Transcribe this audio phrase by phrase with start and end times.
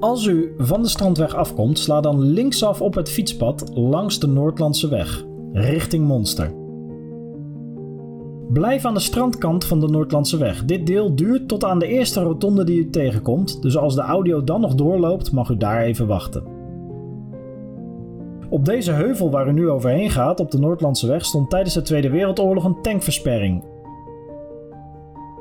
[0.00, 4.88] Als u van de strandweg afkomt, sla dan linksaf op het fietspad langs de Noordlandse
[4.88, 6.54] weg, richting Monster.
[8.52, 10.64] Blijf aan de strandkant van de Noordlandse weg.
[10.64, 14.44] Dit deel duurt tot aan de eerste rotonde die u tegenkomt, dus als de audio
[14.44, 16.42] dan nog doorloopt, mag u daar even wachten.
[18.50, 21.82] Op deze heuvel waar u nu overheen gaat, op de Noordlandse weg, stond tijdens de
[21.82, 23.64] Tweede Wereldoorlog een tankversperring.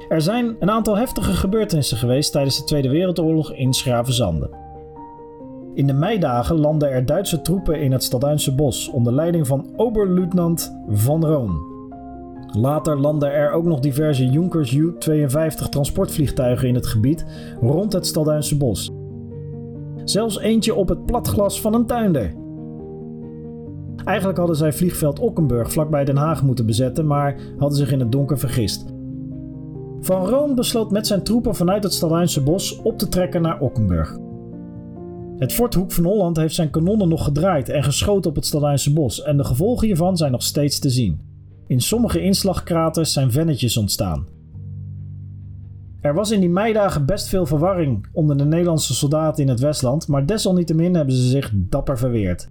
[0.10, 4.50] Er zijn een aantal heftige gebeurtenissen geweest tijdens de Tweede Wereldoorlog in Schravenzande.
[5.74, 10.78] In de meidagen landden er Duitse troepen in het Stadhuinse bos onder leiding van oberluitenant
[10.88, 11.76] Van Roon.
[12.52, 17.26] Later landden er ook nog diverse Junkers Ju-52 transportvliegtuigen in het gebied
[17.62, 18.92] rond het Stadhuinse bos.
[20.04, 22.36] Zelfs eentje op het platglas van een tuinder.
[24.04, 28.12] Eigenlijk hadden zij vliegveld Ockenburg vlakbij Den Haag moeten bezetten, maar hadden zich in het
[28.12, 28.96] donker vergist.
[30.02, 34.18] Van Roon besloot met zijn troepen vanuit het Stadhuinse bos op te trekken naar Ockenburg.
[35.38, 38.94] Het fort Hoek van Holland heeft zijn kanonnen nog gedraaid en geschoten op het Stadhuinse
[38.94, 41.22] bos en de gevolgen hiervan zijn nog steeds te zien.
[41.68, 44.28] In sommige inslagkraters zijn vennetjes ontstaan.
[46.02, 50.08] Er was in die meidagen best veel verwarring onder de Nederlandse soldaten in het Westland,
[50.08, 52.50] maar desalniettemin hebben ze zich dapper verweerd.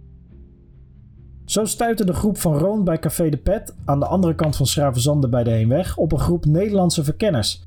[1.46, 4.66] Zo stuitte de groep van Roon bij Café de Pet aan de andere kant van
[4.66, 7.64] Schravenzande bij de Heenweg op een groep Nederlandse verkenners.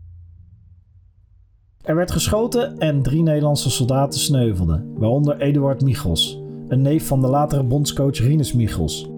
[1.82, 7.28] Er werd geschoten en drie Nederlandse soldaten sneuvelden, waaronder Eduard Michels, een neef van de
[7.28, 9.10] latere bondscoach Rinus Michels.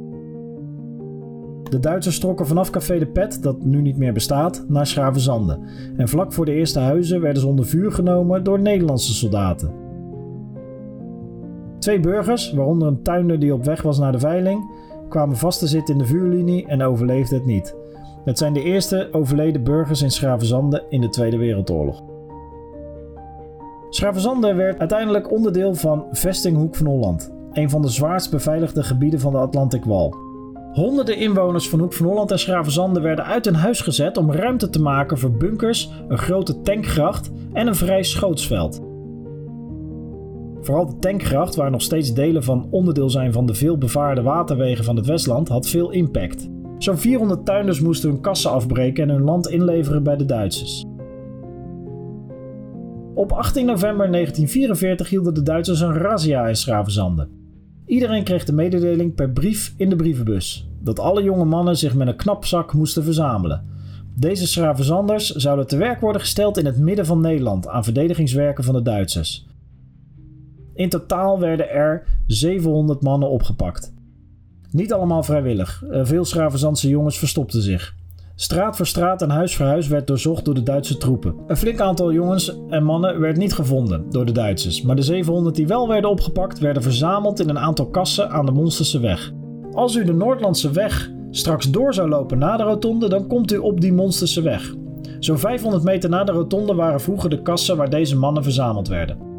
[1.64, 5.59] De Duitsers trokken vanaf Café de Pet, dat nu niet meer bestaat, naar Schravenzande.
[5.98, 9.81] En vlak voor de eerste huizen werden ze onder vuur genomen door Nederlandse soldaten.
[11.82, 14.72] Twee burgers, waaronder een tuinder die op weg was naar de veiling,
[15.10, 17.76] kwamen vast te zitten in de vuurlinie en overleefden het niet.
[18.26, 22.04] Het zijn de eerste overleden burgers in Schravenzande in de Tweede Wereldoorlog.
[23.90, 29.20] Schravenzande werd uiteindelijk onderdeel van Vesting Hoek van Holland, een van de zwaarst beveiligde gebieden
[29.20, 30.14] van de Atlantic Wall.
[30.73, 34.70] Honderden inwoners van Hoek van Holland en Schravenzande werden uit hun huis gezet om ruimte
[34.70, 38.91] te maken voor bunkers, een grote tankgracht en een vrij schootsveld.
[40.61, 44.83] Vooral de tankgracht, waar nog steeds delen van onderdeel zijn van de veel bevaarde waterwegen
[44.83, 46.49] van het Westland, had veel impact.
[46.77, 50.86] Zo'n 400 tuinders moesten hun kassen afbreken en hun land inleveren bij de Duitsers.
[53.14, 57.28] Op 18 november 1944 hielden de Duitsers een razzia in Schravenzande.
[57.86, 62.08] Iedereen kreeg de mededeling per brief in de brievenbus dat alle jonge mannen zich met
[62.08, 63.66] een knapzak moesten verzamelen.
[64.16, 68.73] Deze Schravenzanders zouden te werk worden gesteld in het midden van Nederland aan verdedigingswerken van
[68.73, 69.48] de Duitsers.
[70.73, 73.93] In totaal werden er 700 mannen opgepakt.
[74.71, 75.83] Niet allemaal vrijwillig.
[75.89, 77.95] Eh, veel Schravenzandse jongens verstopten zich.
[78.36, 81.36] Straat voor straat en huis voor huis werd doorzocht door de Duitse troepen.
[81.48, 85.55] Een flink aantal jongens en mannen werd niet gevonden door de Duitsers, maar de 700
[85.55, 89.31] die wel werden opgepakt werden verzameld in een aantal kassen aan de Monsterse weg.
[89.71, 93.58] Als u de Noordlandse weg straks door zou lopen na de rotonde, dan komt u
[93.58, 94.73] op die Monsterse weg.
[95.20, 99.30] Zo'n 500 meter na de rotonde waren vroeger de kassen waar deze mannen verzameld werden.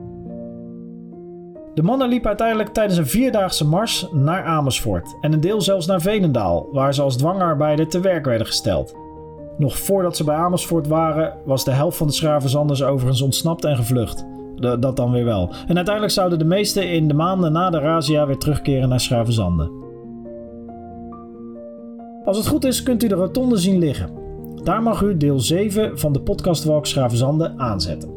[1.74, 6.00] De mannen liepen uiteindelijk tijdens een vierdaagse mars naar Amersfoort en een deel zelfs naar
[6.00, 8.94] Venendaal, waar ze als dwangarbeider te werk werden gesteld.
[9.58, 13.76] Nog voordat ze bij Amersfoort waren, was de helft van de Schravenzanders overigens ontsnapt en
[13.76, 14.26] gevlucht.
[14.80, 15.50] dat dan weer wel.
[15.66, 19.70] En uiteindelijk zouden de meesten in de maanden na de razzia weer terugkeren naar Schravenzande.
[22.24, 24.10] Als het goed is, kunt u de rotonde zien liggen.
[24.62, 28.11] Daar mag u deel 7 van de podcastwalk Schravenzande aanzetten.